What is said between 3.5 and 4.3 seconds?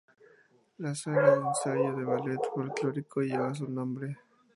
su nombre.